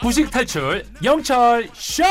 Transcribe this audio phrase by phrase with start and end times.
[0.00, 2.04] 부식 탈출 영철 쇼.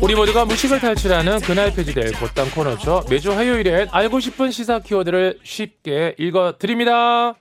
[0.00, 3.04] 우리 모두가 무식을 탈출하는 그날 폐지될 곧단 코너죠.
[3.10, 7.34] 매주 화요일엔 알고 싶은 시사 키워드를 쉽게 읽어드립니다.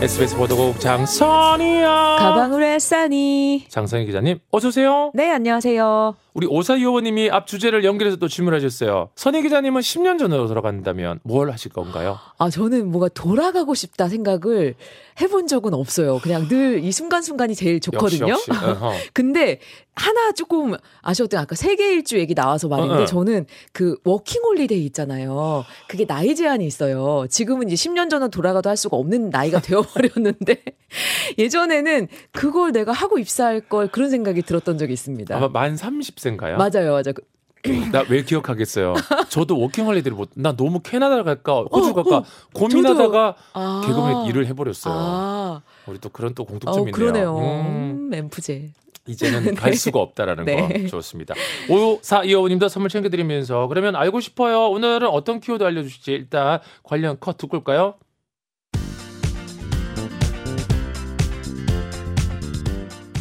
[0.00, 2.16] SBS 보도국 장선이야.
[2.20, 3.66] 가방을 했사니.
[3.68, 5.10] 장선이 기자님, 어서 오세요.
[5.12, 6.14] 네, 안녕하세요.
[6.34, 9.08] 우리 오사이오님이 앞 주제를 연결해서 또 질문하셨어요.
[9.16, 12.16] 선이 기자님은 10년 전으로 돌아간다면 뭘 하실 건가요?
[12.38, 14.76] 아, 저는 뭐가 돌아가고 싶다 생각을
[15.20, 16.20] 해본 적은 없어요.
[16.22, 18.28] 그냥 늘 이 순간순간이 제일 좋거든요.
[18.28, 19.10] 역시, 역시.
[19.12, 19.58] 근데
[19.96, 23.04] 하나 조금 아쉬웠던 게 아까 세계 일주 얘기 나와서 말인데 어, 어.
[23.04, 25.64] 저는 그 워킹 홀리데이 있잖아요.
[25.88, 27.26] 그게 나이 제한이 있어요.
[27.28, 30.62] 지금은 이제 10년 전은 돌아가도 할 수가 없는 나이가 되어 버렸는데
[31.38, 35.36] 예전에는 그걸 내가 하고 입사할 걸 그런 생각이 들었던 적이 있습니다.
[35.36, 36.56] 아마 만 30세인가요?
[36.56, 37.12] 맞아요, 맞아요.
[37.14, 37.22] 그-
[37.92, 38.94] 나왜 기억하겠어요?
[39.28, 42.24] 저도 워킹홀리데이를 못, 나 너무 캐나다 갈까, 호주 어, 갈까 어.
[42.54, 43.82] 고민하다가 아.
[43.84, 44.94] 개그맨 일을 해버렸어요.
[44.96, 46.92] 아, 우리 또 그런 또 어, 공통점이 있네요.
[46.92, 47.36] 그러네요.
[47.38, 48.70] 음, 음, 엔프제.
[49.08, 50.82] 이제는 갈 수가 없다라는 네.
[50.82, 51.34] 거 좋습니다.
[51.68, 54.68] 5425님도 선물 챙겨드리면서 그러면 알고 싶어요.
[54.68, 57.94] 오늘은 어떤 키워드 알려주실지 일단 관련 컷 듣고 올까요?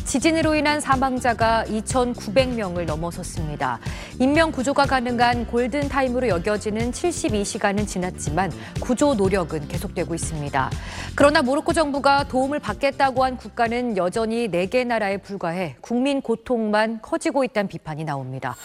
[0.07, 3.77] 지진으로 인한 사망자가 2,900명을 넘어섰습니다.
[4.19, 10.71] 인명 구조가 가능한 골든 타임으로 여겨지는 72시간은 지났지만 구조 노력은 계속되고 있습니다.
[11.13, 17.67] 그러나 모로코 정부가 도움을 받겠다고 한 국가는 여전히 4개 나라에 불과해 국민 고통만 커지고 있다는
[17.67, 18.55] 비판이 나옵니다.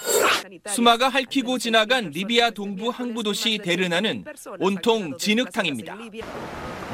[0.69, 4.25] 수마가 할퀴고 지나간 리비아 동부 항구 도시 데르나는
[4.61, 5.97] 온통 진흙탕입니다.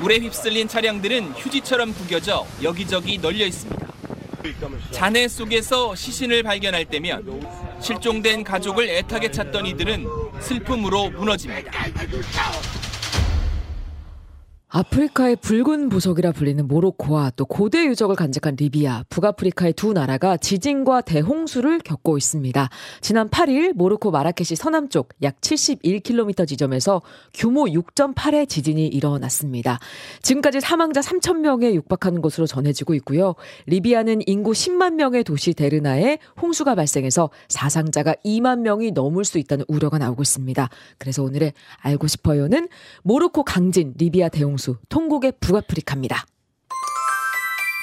[0.01, 3.88] 물에 휩쓸린 차량들은 휴지처럼 구겨져 여기저기 널려 있습니다.
[4.91, 7.43] 잔해 속에서 시신을 발견할 때면
[7.81, 10.07] 실종된 가족을 애타게 찾던 이들은
[10.41, 11.71] 슬픔으로 무너집니다.
[14.79, 21.81] 아프리카의 붉은 보석이라 불리는 모로코와 또 고대 유적을 간직한 리비아, 북아프리카의 두 나라가 지진과 대홍수를
[21.81, 22.69] 겪고 있습니다.
[23.01, 27.03] 지난 8일 모로코 마라케시 서남쪽 약 71km 지점에서
[27.35, 29.81] 규모 6.8의 지진이 일어났습니다.
[30.23, 33.35] 지금까지 사망자 3,000명에 육박하는 것으로 전해지고 있고요.
[33.67, 39.99] 리비아는 인구 10만 명의 도시 데르나에 홍수가 발생해서 사상자가 2만 명이 넘을 수 있다는 우려가
[39.99, 40.69] 나오고 있습니다.
[40.99, 42.69] 그래서 오늘의 알고 싶어요는
[43.03, 46.25] 모로코 강진, 리비아 대홍수, 통곡의 북아프리카입니다.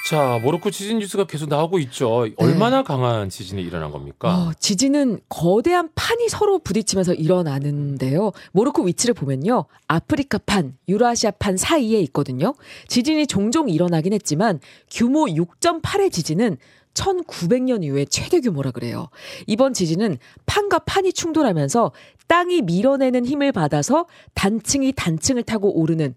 [0.08, 2.28] 자, 모로코 지진 뉴스가 계속 나오고 있죠.
[2.36, 4.28] 얼마나 강한 지진이 일어난 겁니까?
[4.28, 8.30] 어, 지진은 거대한 판이 서로 부딪히면서 일어나는데요.
[8.52, 9.64] 모로코 위치를 보면요.
[9.88, 12.54] 아프리카 판, 유라시아 판 사이에 있거든요.
[12.86, 14.60] 지진이 종종 일어나긴 했지만
[14.92, 16.58] 규모 6.8의 지진은
[16.94, 19.08] 1900년 이후에 최대 규모라 그래요.
[19.48, 21.90] 이번 지진은 판과 판이 충돌하면서
[22.28, 26.14] 땅이 밀어내는 힘을 받아서 단층이 단층을 타고 오르는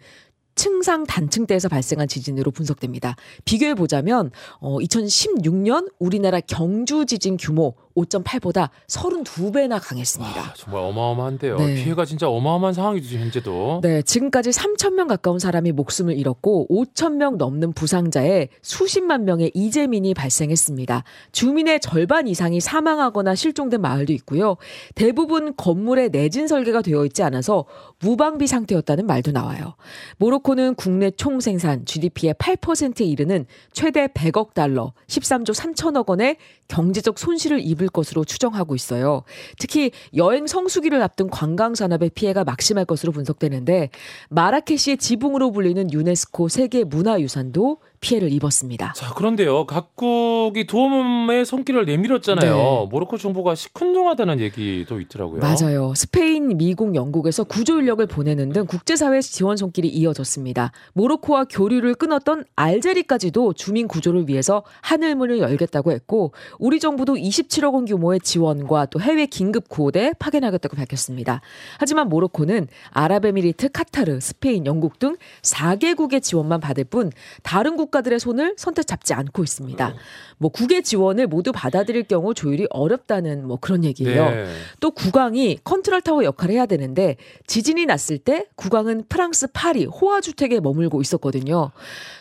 [0.60, 3.16] 층상 단층대에서 발생한 지진으로 분석됩니다.
[3.46, 7.76] 비교해 보자면 어 2016년 우리나라 경주 지진 규모
[8.06, 10.40] 5.8보다 32배나 강했습니다.
[10.40, 11.58] 아, 정말 어마어마한데요.
[11.58, 11.76] 네.
[11.76, 13.80] 피해가 진짜 어마어마한 상황이죠, 현재도.
[13.82, 21.04] 네, 지금까지 3,000명 가까운 사람이 목숨을 잃었고 5,000명 넘는 부상자에 수십만 명의 이재민이 발생했습니다.
[21.32, 24.58] 주민의 절반 이상이 사망하거나 실종된 마을도 있고요.
[24.96, 27.66] 대부분 건물에 내진 설계가 되어 있지 않아서
[28.00, 29.76] 무방비 상태였다는 말도 나와요.
[30.18, 37.60] 모로코는 국내 총 생산 GDP의 8%에 이르는 최대 100억 달러, 13조 3천억 원의 경제적 손실을
[37.62, 39.24] 입을 것으로 추정하고 있어요.
[39.58, 43.90] 특히 여행 성수기를 앞둔 관광 산업의 피해가 막심할 것으로 분석되는데
[44.30, 48.94] 마라케시의 지붕으로 불리는 유네스코 세계 문화유산도 피해를 입었습니다.
[48.96, 49.66] 자, 그런데요.
[49.66, 52.56] 각국이 도움의 손길을 내밀었잖아요.
[52.56, 52.88] 네.
[52.90, 55.42] 모로코 정부가 시큰둥하다는 얘기도 있더라고요.
[55.42, 55.94] 맞아요.
[55.96, 60.72] 스페인, 미국, 영국에서 구조 인력을 보내는 등 국제사회 지원 손길이 이어졌습니다.
[60.94, 68.20] 모로코와 교류를 끊었던 알제리까지도 주민 구조를 위해서 하늘문을 열겠다고 했고 우리 정부도 27억 원 규모의
[68.22, 71.42] 지원과 또 해외 긴급 구호대 파견하겠다고 밝혔습니다.
[71.78, 77.12] 하지만 모로코는 아랍에미리트, 카타르, 스페인, 영국 등 4개국의 지원만 받을 뿐
[77.44, 79.96] 다른 국 가들의 손을 선뜻 잡지 않고 있습니다.
[80.38, 84.30] 뭐 국의 지원을 모두 받아들일 경우 조율이 어렵다는 뭐 그런 얘기예요.
[84.30, 84.46] 네.
[84.80, 90.60] 또 국왕이 컨트롤 타워 역할을 해야 되는데 지진이 났을 때 국왕은 프랑스 파리 호화 주택에
[90.60, 91.72] 머물고 있었거든요.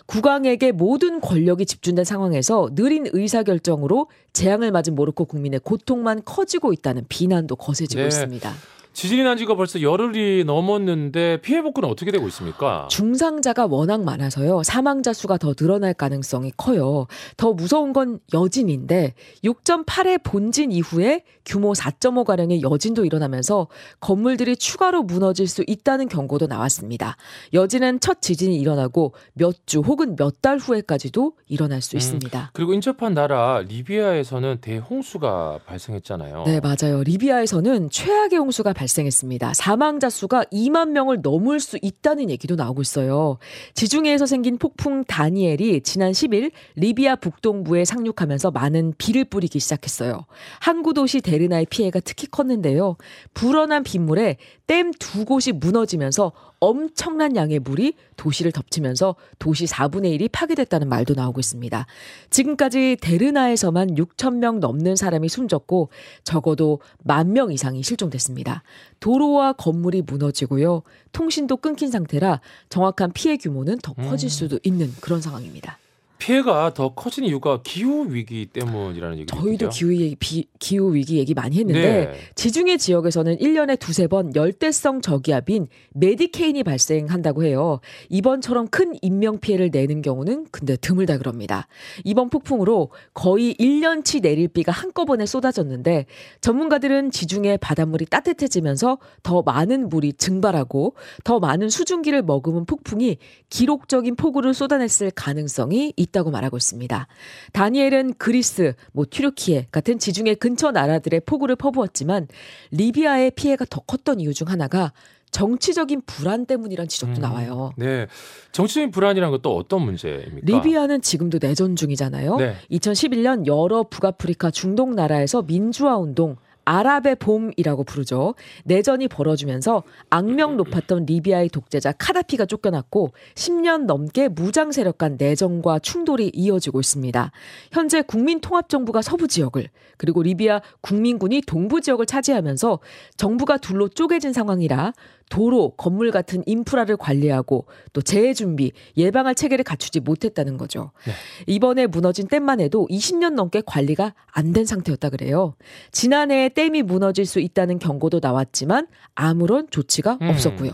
[0.06, 7.04] 국왕에게 모든 권력이 집중된 상황에서 느린 의사 결정으로 재앙을 맞은 모로코 국민의 고통만 커지고 있다는
[7.08, 8.08] 비난도 거세지고 네.
[8.08, 8.52] 있습니다.
[8.98, 12.88] 지진이 난 지가 벌써 열흘이 넘었는데 피해 복구는 어떻게 되고 있습니까?
[12.90, 14.64] 중상자가 워낙 많아서요.
[14.64, 17.06] 사망자 수가 더 늘어날 가능성이 커요.
[17.36, 19.14] 더 무서운 건 여진인데
[19.44, 23.68] 6.8의 본진 이후에 규모 4.5 가량의 여진도 일어나면서
[24.00, 27.16] 건물들이 추가로 무너질 수 있다는 경고도 나왔습니다.
[27.54, 32.50] 여진은 첫 지진이 일어나고 몇 주 혹은 몇 달 후에까지도 일어날 수 음, 있습니다.
[32.52, 36.44] 그리고 인접한 나라 리비아에서는 대홍수가 발생했잖아요.
[36.46, 37.02] 네, 맞아요.
[37.04, 39.54] 리비아에서는 최악의 홍수가 발생 했습니다.
[39.54, 43.38] 사망자 수가 2만 명을 넘을 수 있다는 얘기도 나오고 있어요.
[43.74, 50.26] 지중해에서 생긴 폭풍 다니엘이 지난 10일 리비아 북동부에 상륙하면서 많은 비를 뿌리기 시작했어요.
[50.60, 52.96] 항구 도시 데르나의 피해가 특히 컸는데요.
[53.34, 54.36] 불어난 빗물에
[54.66, 61.40] 댐 두 곳이 무너지면서 엄청난 양의 물이 도시를 덮치면서 도시 4분의 1이 파괴됐다는 말도 나오고
[61.40, 61.86] 있습니다.
[62.30, 65.90] 지금까지 데르나에서만 6천 명 넘는 사람이 숨졌고
[66.24, 68.62] 적어도 만명 이상이 실종됐습니다.
[69.00, 70.82] 도로와 건물이 무너지고요.
[71.12, 74.30] 통신도 끊긴 상태라 정확한 피해 규모는 더 커질 음.
[74.30, 75.78] 수도 있는 그런 상황입니다.
[76.18, 79.36] 피해가 더 커진 이유가 기후 위기 때문이라는 얘기죠.
[79.36, 82.12] 저희도 기후 얘기, 비- 기후 위기 얘기 많이 했는데 네.
[82.34, 87.80] 지중해 지역에서는 1년에 두세 번 열대성 저기압인 메디케인이 발생한다고 해요.
[88.08, 91.68] 이번처럼 큰 인명 피해를 내는 경우는 근데 드물다 그럽니다.
[92.04, 96.06] 이번 폭풍으로 거의 1년치 내릴 비가 한꺼번에 쏟아졌는데
[96.40, 103.18] 전문가들은 지중해 바닷물이 따뜻해지면서 더 많은 물이 증발하고 더 많은 수증기를 머금은 폭풍이
[103.50, 107.06] 기록적인 폭우를 쏟아냈을 가능성이 있 다고 말하고 있습니다.
[107.52, 112.28] 다니엘은 그리스, 뭐 튀르키예 같은 지중해 근처 나라들의 폭우를 퍼부었지만
[112.70, 114.92] 리비아의 피해가 더 컸던 이유 중 하나가
[115.30, 117.72] 정치적인 불안 때문이란 지적도 음, 나와요.
[117.76, 118.06] 네.
[118.52, 120.40] 정치적인 불안이란 건또 어떤 문제입니까?
[120.44, 122.36] 리비아는 지금도 내전 중이잖아요.
[122.36, 122.54] 네.
[122.70, 126.36] 2011년 여러 북아프리카 중동 나라에서 민주화 운동
[126.68, 128.34] 아랍의 봄이라고 부르죠.
[128.64, 136.30] 내전이 벌어지면서 악명 높았던 리비아의 독재자 카다피가 쫓겨났고 10년 넘게 무장 세력 간 내전과 충돌이
[136.34, 137.32] 이어지고 있습니다.
[137.72, 142.80] 현재 국민통합정부가 서부 지역을 그리고 리비아 국민군이 동부 지역을 차지하면서
[143.16, 144.92] 정부가 둘로 쪼개진 상황이라
[145.30, 150.92] 도로, 건물 같은 인프라를 관리하고 또 재해 준비, 예방할 체계를 갖추지 못했다는 거죠.
[151.06, 151.12] 네.
[151.46, 155.54] 이번에 무너진 댐만 해도 20년 넘게 관리가 안 된 상태였다 그래요.
[155.92, 160.28] 지난해에 댐이 무너질 수 있다는 경고도 나왔지만 아무런 조치가 음.
[160.30, 160.72] 없었고요.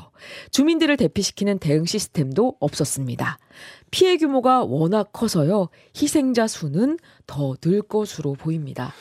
[0.53, 3.39] 주민들을 대피시키는 대응 시스템도 없었습니다.
[3.91, 5.69] 피해 규모가 워낙 커서요.
[6.01, 8.93] 희생자 수는 더 늘 것으로 보입니다.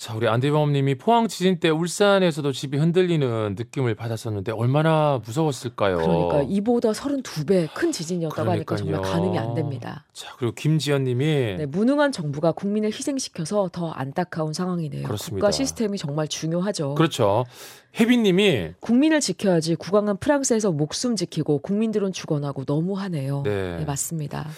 [0.00, 5.98] 자, 우리 안대범 님이 포항 지진 때 울산에서도 집이 흔들리는 느낌을 받았었는데 얼마나 무서웠을까요?
[5.98, 9.02] 그러니까 이보다 32배 큰 지진이었다고 하니까 정말.
[9.02, 10.06] 가늠이 안 됩니다.
[10.14, 15.02] 자, 그리고 김지연 님이 네, 무능한 정부가 국민을 희생시켜서 더 안타까운 상황이네요.
[15.02, 15.34] 그렇습니다.
[15.34, 16.94] 국가 시스템이 정말 중요하죠.
[16.94, 17.44] 그렇죠.
[18.00, 23.42] 혜빈 님이 국민을 지켜야지 국왕은 프랑스에서 목숨 지키고 국민들은 죽어나고 너무하네요.
[23.42, 23.76] 네.
[23.76, 24.48] 네, 맞습니다.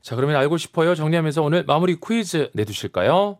[0.00, 0.94] 자, 그러면 알고 싶어요.
[0.94, 3.38] 정리하면서 오늘 마무리 퀴즈 내주실까요?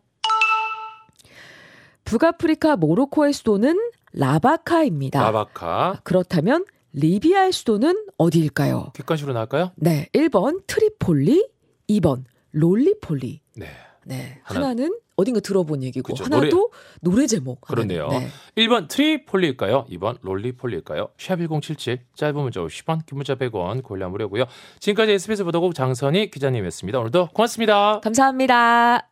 [2.12, 3.78] 북아프리카 모로코의 수도는
[4.12, 5.22] 라바카입니다.
[5.22, 6.00] 라바카.
[6.04, 8.90] 그렇다면 리비아의 수도는 어디일까요?
[8.94, 9.72] 객관식으로 나갈까요?
[9.76, 11.48] 네, 1번 트리폴리,
[11.88, 13.40] 2번 롤리폴리.
[13.56, 13.66] 네.
[14.04, 16.70] 네, 하나- 하나는 어딘가 들어본 얘기고 그쵸, 하나도
[17.00, 17.62] 노래, 제목.
[17.62, 18.08] 그렇네요.
[18.08, 18.28] 네.
[18.56, 19.86] 1번 트리폴리일까요?
[19.88, 21.08] 2번 롤리폴리일까요?
[21.16, 24.44] 샵1077 짧은 문자 50원, 긴 문자 100원 골라 무료고요.
[24.80, 26.98] 지금까지 SBS 보도국 장선이 기자님이었습니다.
[26.98, 28.00] 오늘도 고맙습니다.
[28.00, 29.11] 감사합니다.